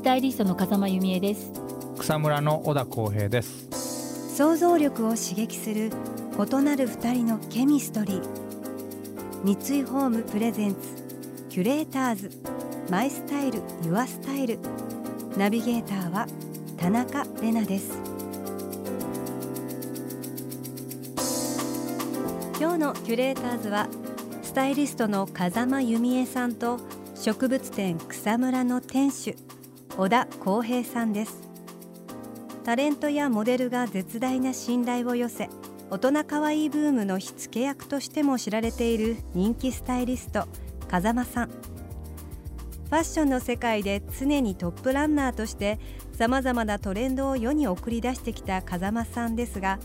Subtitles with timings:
[0.00, 1.52] スタイリストの風間由美恵です。
[1.98, 4.34] 草むらの小田光平です。
[4.34, 5.90] 想像力を刺激する
[6.38, 8.22] 異なる二人のケミストリー。
[9.44, 10.78] 三井ホームプレゼンツ
[11.50, 12.30] キュレーターズ。
[12.88, 14.58] マイスタイルユアスタイル。
[15.36, 16.26] ナビゲーターは
[16.78, 18.00] 田中れなです。
[22.58, 23.86] 今日のキュレーターズは
[24.42, 26.78] スタイリストの風間由美恵さんと
[27.14, 29.36] 植物店草むらの店主
[29.96, 31.42] 小田光平さんです。
[32.64, 35.48] タレントやモデルが絶大な信頼を寄せ
[35.90, 40.46] 大人可愛いブームの火付け役としても知られている人気スタイリスト
[40.88, 41.48] 風間さん。
[41.48, 45.78] ファッションの世界で常にトップランナーとして
[46.12, 49.78] さまざまなトレンドを世に送り出してきた風間さんですが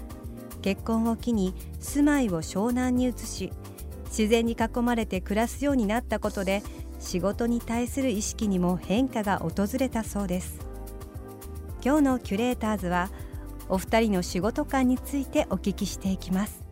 [0.64, 3.52] 結婚を機に住まいを湘南に移し
[4.06, 6.64] 自然に囲まれて暮らすようになったことで
[7.00, 10.60] 仕事に対する意識にも変化が訪れたそうです。
[11.84, 13.10] 今日のキュレーターズは
[13.70, 16.66] お二人の仕事観についてお聞きしていきます。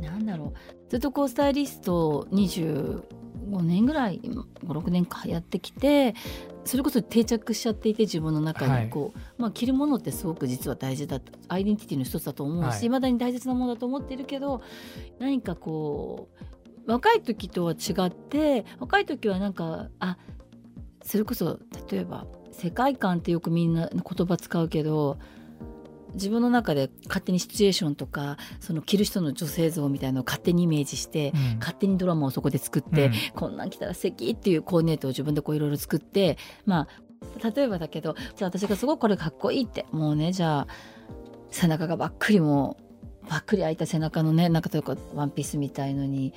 [0.00, 0.90] なんだろう。
[0.90, 3.02] ずっとこうスタイリスト25
[3.62, 4.20] 年ぐらい
[4.64, 6.14] 56年かやってきて
[6.66, 14.62] それこそ定着しちゃっていて自分の中にこう、はい、まあ、着るものってすごく実は大事だアイデンティティの一つだと思うし、はい、まだに大切なものだと思ってるけど
[15.18, 16.28] 何かこ
[16.86, 20.18] う若い時とは違って若い時はなんかあ
[21.02, 21.58] それこそ
[21.90, 25.18] 例えば世界観ってよくみんな言葉使うけど
[26.16, 40.66] 自分の中で勝手にシチュエーションとかその着る人の女性像みたいのを勝手にイメージして、うん、勝手にドラマをそこで作って、うん、こんなん着たら素敵っていうコーディネートを自分でこういろいろ作ってまあ例えばだけどじゃあ私がすごくこれかっこいいってもうねじゃあ
[41.50, 42.76] 背中がばっくりも
[43.28, 46.32] ばっくり開いた背中のねなんかというかワンピースみたいのに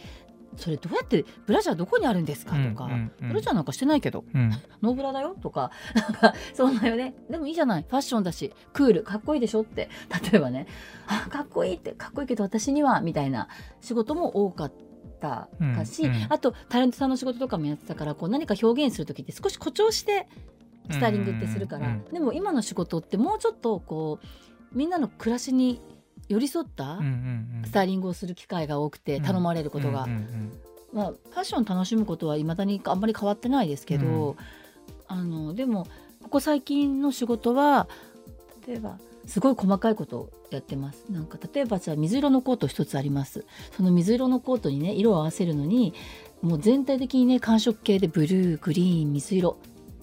[0.57, 2.55] それどうやってブラジャーどこにあるんですか？
[2.55, 2.89] とか、
[3.21, 4.51] ブラジャーなんかしてないけど、うん、
[4.81, 5.35] ノーブラだよ？
[5.41, 7.13] とか なんかそうだよね。
[7.29, 7.85] でもいいじゃない。
[7.87, 9.03] ファッションだしクール。
[9.03, 9.61] かっこいいでしょ？
[9.61, 9.89] って。
[10.31, 10.67] 例えばね
[11.07, 11.91] あかっこいいって。
[11.93, 13.47] かっこいいけど私にはみたいな
[13.81, 14.71] 仕事も多かっ
[15.19, 20.27] たかし、うんうん、あとタレントさんの仕事とかもやってたからこう何か表現する時って少し誇張して
[20.89, 24.25] スタイリングってするから、でも今の仕事ってもうちょっとこう
[24.77, 25.81] みんなの暮らしに
[26.29, 26.99] 寄り添った
[27.65, 30.07] スタイリングをする機会が多くて頼まれることが、
[30.93, 34.35] まあ、ファッション楽しむことはいまだにあんまり変わってないですけど、うん、
[35.07, 35.87] あのでも
[36.21, 37.89] ここ最近の仕事は
[38.67, 41.05] 例えばすごい細かいことをやってます。
[41.09, 43.45] なんか例えばじゃあ水色のコート一つあります。
[43.75, 45.93] その水色のコートにね色を合わせるのに
[46.41, 49.57] もう全体的にね寒色系でブルーグリーン水色。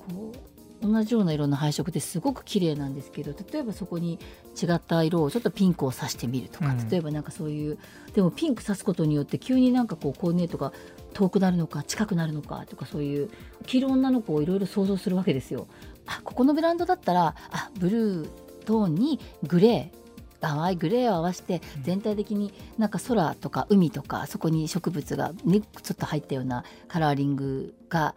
[0.09, 0.46] こう
[0.82, 4.19] 同じような色の配色ですごく綺麗なんですけど例えばそこに
[4.60, 7.78] 違った色をちょっとピンクを刺してみるとか、うん、例えばなんかそういう
[8.14, 10.72] でもピンク刺すことによって急になんかこうコーディネートが
[11.15, 13.31] 遠くなるのか近くなるのかとかそういう
[13.66, 15.66] 黄色女の子をいろいろ想像するわけですよ。
[16.06, 18.28] あここのブランドだったらあブルー
[18.65, 20.06] トーンにグレー
[20.41, 28.15] 淡いグレーを合わせて全体的になんか空とか海とかそこに植物が、ね、ちょっと入ったようなカラーリングが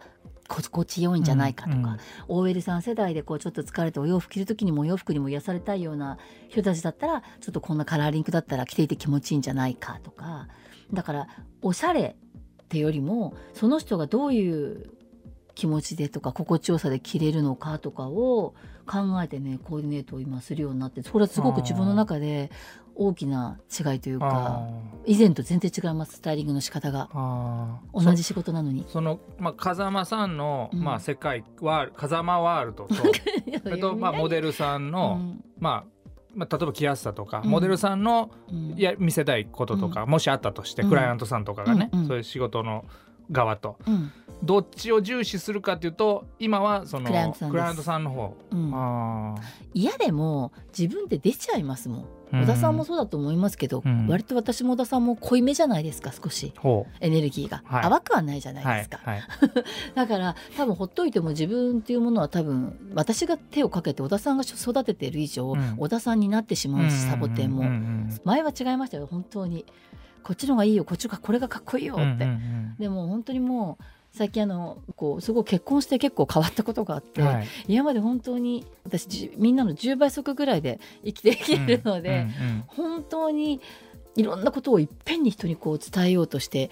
[0.56, 6.18] 心地よいんじゃないかとか、うんうん、OL さん世代でこうちょっと疲れてお洋服着る時にもお洋服にも癒されたいような
[6.48, 10.48] 人たちだったらちょっとこんなカラーリングだったら着ていて気持ちいいんじゃないかとか。
[10.92, 11.28] だから
[11.62, 12.16] おしゃれ
[12.62, 14.90] ってよりもその人がどういう
[15.54, 18.54] 気持ちでとか心地よさで着れるのかとかを
[18.86, 22.50] 考えてねコーディネートを今するようになってそれはすごく自分の中で
[22.94, 24.66] 大きな違いというか
[25.06, 27.08] 以前と全然違いますスタイリングの仕方が。
[27.92, 28.84] 同じ仕事なのに。
[28.88, 32.94] その、まあ、風間さんの、うん、まあ、世界は風間ワールドと
[33.62, 36.00] それと、まあ、モデルさんの、うん、まあ
[36.32, 38.30] まあ、例えば着やすさとか、うん、モデルさんの、
[38.76, 42.84] いや見せたいこととか、もしあったとして、クライアントさんとかがね、そういう仕事の
[43.30, 44.12] 側と、うん、
[44.42, 49.34] どっちを重視するかというと今はそのクライアントさんの方、うん、
[49.72, 56.52] 嫌でも自分で出ちゃいますもん小田さんもそうだと思いますけど、うん、割と私も小田さんも濃いめじゃないですか少し。
[57.00, 59.20] エネルギーが、はい、淡くはないじゃないですか、はい。
[59.20, 59.26] はい、
[59.94, 67.64] だから多分ほっといても自分っていうものは多分私が手をかけて小田さんが育てている以上、うん、小田さんになってしまうしサボテンも、
[68.24, 69.06] 前は違いましたよ。
[69.06, 69.64] 本当に
[70.22, 70.84] こっちの方がいいよ。
[70.84, 83.60] こっちがこれがかっこいいよって、うんうんうん、でも本当にもう最近あのこうすごい結婚して結構変わったことがあって、はい、今まで本当に私みんなの10倍速ぐらいで生きていけるので、うんうんうん、本当に
[84.16, 86.70] いろんなことをいっぺんに人にこう伝えようとして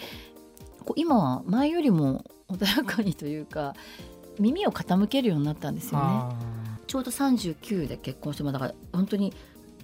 [0.84, 3.74] こう今は前よりも穏やかにというか
[4.38, 6.04] 耳を傾けるようになったんですよね。
[6.86, 9.34] ちょうど39で結婚してもだから本当に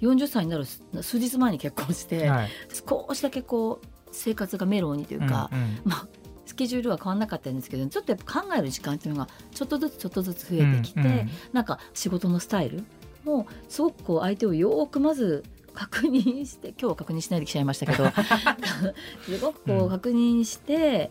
[0.00, 6.08] 40歳になる数日前に結婚して、はい、少しだけこう生活がメロンにというか、うんうん、まあ
[6.54, 12.84] スケジュールは変わらなかったんですけどちょっとやっぱ考える時間っていうのがちょっとずつちょっとずつ増えてきて、うんうん、なんか仕事のスタイル
[13.24, 15.42] もすごくこう相手をよくまず
[15.72, 18.04] 確認して 今日は確認しないできちゃいましたけど
[19.26, 21.10] すごくこう確認して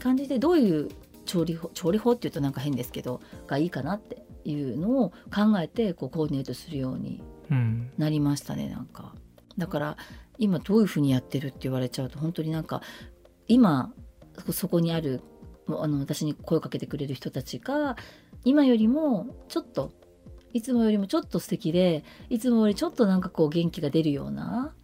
[0.00, 0.88] 感じてどういう
[1.24, 7.22] 調理法調理法っていうとなんか変ですけどがいいかなっていうのを考えてこうコーディネートするように
[7.96, 9.14] なりましたね、うん、なんか。
[9.56, 9.96] だから
[10.36, 12.82] 今どういうふうにやってるって言われちゃうと本当になんか
[13.46, 13.92] 今
[14.52, 15.20] そこにある
[15.68, 17.96] あの私に声をかけてくれる人たちが
[18.44, 19.92] 今よりもちょっと
[20.52, 24.74] いつもよりもちょっと素敵でいつもよりちょっとなんかこう元気が出るような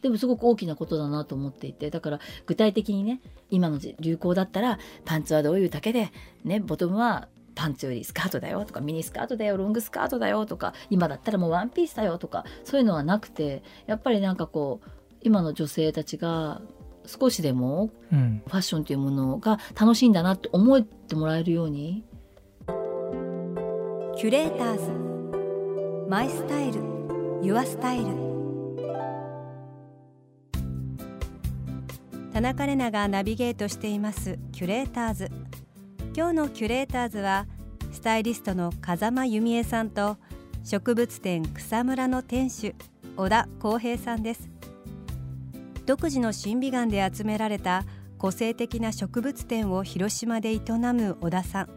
[0.00, 3.20] でもすごく大きなことだなと思っていてだから具体的にね
[3.50, 6.10] 今の流行だったらパンツはどういう丈で、
[6.44, 16.60] ね、ボトムはパンツよりスカートだよとかミニスカートだよロングスカートだよとか今だったらもうワンピースだよとかそういうのはなくてやっぱりなんかこう今の女性たちが
[17.06, 22.04] 少しでもファッションというものが楽しいんだなって思ってもらえるように。
[24.16, 26.08] キュレーターズ。
[26.08, 26.80] マイスタイル。
[27.42, 28.06] ユアスタイル。
[32.32, 34.38] 田中れながナビゲートしています。
[34.52, 35.30] キュレーターズ。
[36.14, 37.46] 今日のキュレーターズは
[37.90, 40.18] スタイリストの風間由美恵さんと
[40.62, 42.74] 植物店草むらの店主
[43.16, 44.51] 小田光平さんです
[45.84, 47.84] 独自の審美眼で集められた
[48.18, 50.60] 個性的な植物店を広島で営
[50.94, 51.68] む小田さん。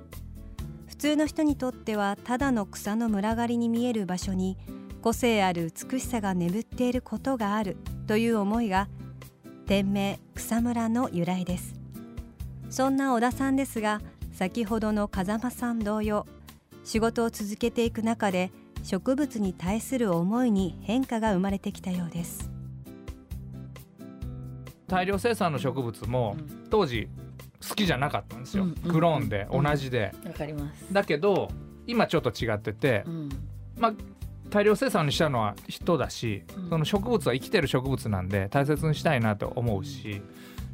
[0.85, 4.57] 普通の人にとってはただの草の群がりに見える場所に
[5.01, 8.87] 個性ある美しさが眠っていることがあるという思いが
[9.65, 11.73] 店名草むらの由来です。
[12.69, 14.01] そんな小田さんですが
[14.33, 16.25] 先ほどの風間さん同様
[16.83, 18.51] 仕事を続けていく中で
[18.83, 22.54] 植物に対する思いに変化が生まれてきたようです。
[24.87, 26.37] 大量生産の植物も
[26.69, 27.07] 当時
[27.67, 30.93] 好きじゃなかったんですよ、うん、クローンで同じで、わ、かります。
[30.93, 31.49] だけど
[31.87, 33.29] 今ちょっと違ってて、うん、
[33.77, 33.93] まあ
[34.49, 40.21] 大量生産にしたのは人だし、その植物は生きてる植物なんで大切にしたいなと思うし、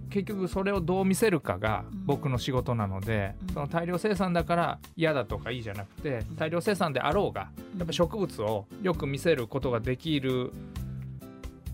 [0.09, 10.51] 結局それをどう見せるかが僕の仕事なので、その大量生産だから嫌だとかいいじゃなくて大量生産であろうがやっぱ植物をよく見せることができる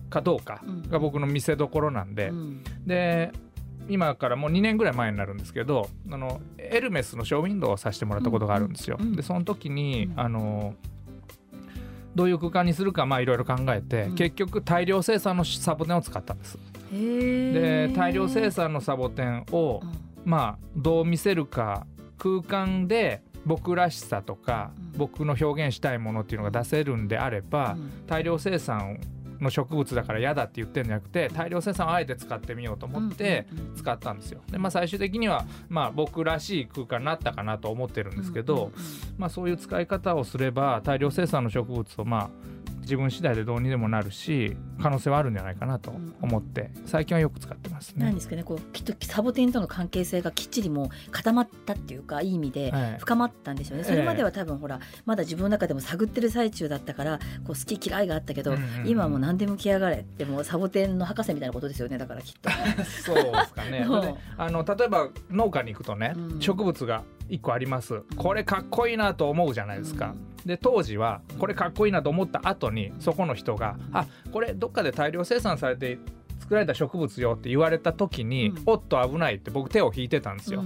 [0.08, 3.32] かどうかが僕の見せどころなんで、うん、で
[3.88, 8.98] 今からもう2年ぐらい前になるんですけどあのエルメスのショーウィンドウをさせてもらったことがあるんですよ。
[8.98, 10.74] でその時にあの
[12.14, 16.58] どういう空間にするかまあいろいろ考えて、うん、結局大量生産のサボテンを使ったんです。
[16.92, 19.82] で大量生産のサボテンを、
[20.24, 21.86] まあどう見せるか
[22.18, 29.00] 空間で僕らしさとか、僕の表現したいものっていうのが出せるんであれば、大量生産
[29.40, 33.46] の植物だから嫌だって言ってるんじゃなくて大量生産をあえて使ってみようと思って
[33.76, 34.40] 使ったんですよ。
[34.50, 38.72] でまあ最終的にはまあ僕らしい空間になったかなと思ってるんですけど、
[39.16, 42.30] まあそういう使い方をすれば大量生産の植物をまあ
[42.88, 45.92] 自分次第でどうにでもなるし可能性はあるんじゃないかなと
[46.22, 48.06] 思って、最近はよく使ってますね。
[48.06, 53.84] なんですかねこうきっとサボテンとの関係性がきっちりもう固まったっていうかいい意味で深まったんでしょうね。
[53.84, 58.54] それまでは多分ほらまだ自分の中でも探ってる最中だったからこう好き嫌いがあったけど、
[58.86, 62.50] 今はもう何でも来やがれってもうサボテンの博士みたいなことですよねだからきっと。
[63.04, 63.86] そうですかね。
[64.38, 68.02] あの例えば農家に行くとね、植物が一個あります。
[68.16, 70.14] これかっこいいなと思うじゃないですか。
[70.20, 75.98] うんで当時はこれかっこいいなと思った後にそこの人が「あこれどっかで大量生産されて
[76.40, 80.64] 作られた植物よ」って言われた時に「おっと危ない」って僕手を引いてたんですよ。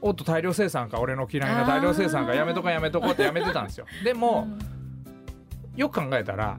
[0.00, 3.86] おっと大量生産か俺の嫌いな大量生産かやめとこやめとこって やめてたんですよ。
[4.04, 4.46] でも、
[5.74, 6.56] よく考えたら、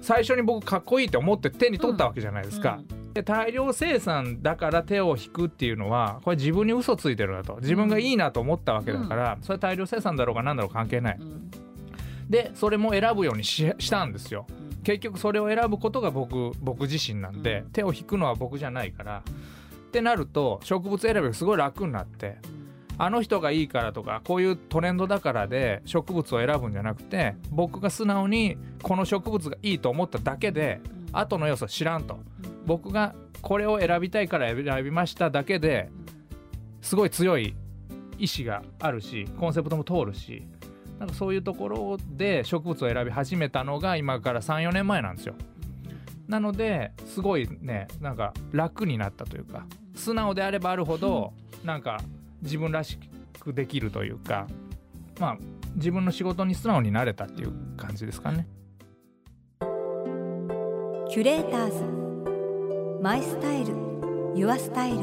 [0.00, 2.80] 最初に僕かっこいいって思って手に取ったわけじゃないですか。
[3.12, 11.20] で大量生産だから手を引くっていうのはこれ自分に嘘ついてるなと自分がいいなと思ったわけだから、それ大量生産だろうが何だろう関係ない。
[12.30, 14.46] でそれも選ぶようにしたんですよ。
[14.82, 19.18] 結局それを選ぶことが僕僕自身なんで、手を引くのは僕じゃないから。
[19.18, 22.38] ってなると植物選びがすごい楽になって。
[22.98, 32.20] あの人がいいからとかこういうトレンドだからで植物を選ぶんじゃなくて僕が素直にこの植物がいいと思っただけで後の要素知らんと
[32.66, 35.90] 僕がこれを選びたいから選びましただけで
[36.80, 37.54] すごい強い
[38.18, 40.46] 意志があるしコンセプトも通るし
[40.98, 45.34] なんかそういうところで植物を選び始めたのが今から34年前なんですよ。
[46.28, 51.32] なのですごいねなんか楽になったというか素直であればあるほど
[51.64, 52.00] なんか
[52.40, 52.98] 自分らし
[53.40, 54.46] くできるというか
[55.18, 55.38] まあ
[55.74, 58.46] 自分の仕事に素直になれたっていう感じですかね。
[61.10, 62.01] キュレーターズ
[63.02, 63.74] マイスタイル
[64.36, 64.98] ユアスタイル。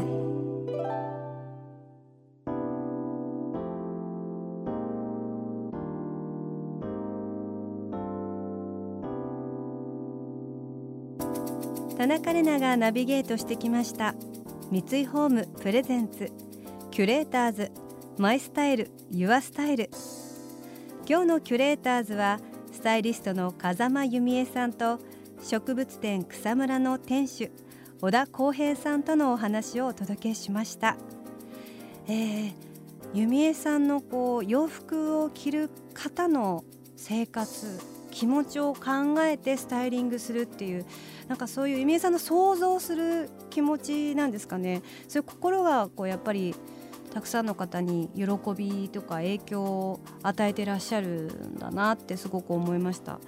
[11.98, 14.15] 田中れながナビゲートしてきました。
[14.72, 16.32] 三井ホームプレゼンツ
[16.91, 17.72] キュレーターズ
[18.18, 19.89] マイスタイルユアスタイル。
[21.06, 22.39] 今日のキュレーターズは
[22.72, 25.00] スタイリストの風間由美恵さんと
[25.44, 27.51] 植物店草むらの店主
[28.01, 30.96] 小田康平さんとのお話をお届けしました、
[32.08, 32.53] えー、
[33.13, 36.63] 由美恵さんのこう洋服を着る方の
[36.96, 37.77] 生活
[38.10, 40.86] 気持ちを考えてスタイリングするっていう
[41.27, 44.82] なんかそういう由美恵さんの想像する気持ちなんですかね。
[45.10, 46.56] そういう心がこうやっぱり
[47.13, 48.24] たくさんの方に喜
[48.56, 53.20] びとか影響を与えてらっしゃるんだなってすごく思いました。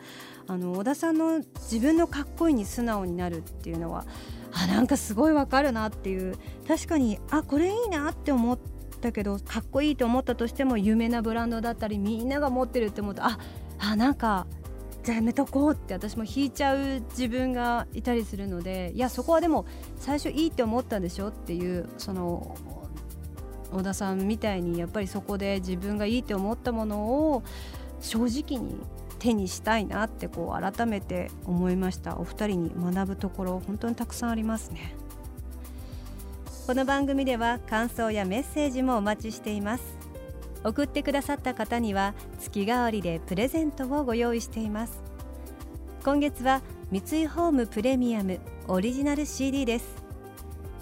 [0.48, 4.06] あの小田さんの自分のかっこいいに素直になるっていうのは
[4.54, 6.36] あなんかすごいわかるなっていう。
[6.68, 8.60] 確かにあこれいいなって思っ
[9.02, 13.40] たけどかっこいいと思ったとしても有名なブランドだったりみんなが持ってるって思うとあ
[13.80, 14.48] あなんか
[15.04, 19.66] じゃあやめとこうって私も引いちゃう自分がいたりするのでいやそこはでも
[19.98, 22.56] 最初いいって思ったでしょっていうその
[23.72, 27.44] 小田さんみたいにやっぱりそこで自分がいいって思ったものを
[28.00, 28.76] 正直に
[29.22, 32.18] 手にしたいなってこう改めて思いました。
[32.18, 34.96] お二人に学ぶところ本当にたくさんありますね。
[36.66, 39.84] この番組では感想やメッセージもお待ちしています。
[40.64, 45.00] 送ってくださった方には月替わりでプレゼントをご用意しています。
[46.04, 49.86] 今月は三井ホームプレミアムオリジナル CD です。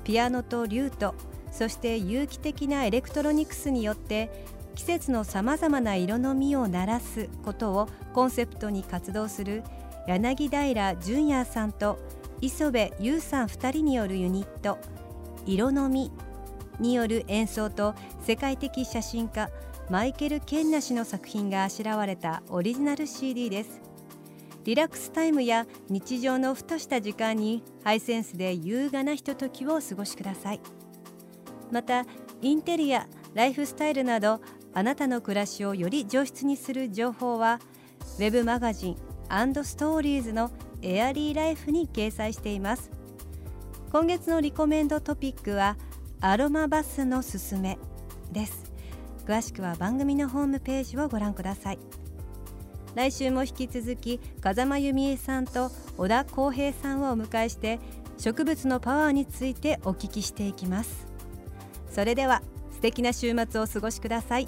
[0.06, 1.14] ピアノとリュート
[1.52, 9.64] そして有機的なエレクトロニクスによって季節のさまざまな色の実を鳴らすことをコンセプトに活動する
[10.08, 12.00] 柳平純也さんと
[12.42, 14.78] 磯部優さん2人によるユニット
[15.46, 16.12] 「色の実」
[16.80, 17.94] による演奏と
[18.26, 19.50] 世界的写真家
[19.90, 23.82] マイケル・ケンナ氏の作品があしらわれたオリジナル CD です。
[24.64, 30.62] リラックスタイムや日常のふとした時間にハイセンスで優雅なひとときをお過ごしください。
[31.72, 32.06] また
[32.42, 34.42] インテリアライフスタイルなど
[34.74, 37.60] あなたの暮らしをより上質にする情報は
[38.20, 38.96] Web マガジン
[39.64, 42.92] ストーリーズのエアリーライフに掲載しています。
[43.92, 45.78] 今月のリコメンドトピックは
[46.22, 47.78] アロマバスのすすめ
[48.32, 48.72] です。
[49.26, 51.80] 詳しくは番組のホームページをご覧ください。
[52.96, 57.80] 来週も引き続き風間由美恵さんと小田康平さんをお迎えして
[58.18, 61.08] 植物のパワーについてお聞きしていきます。
[61.92, 64.48] それでは素敵な週末をお過ごしください。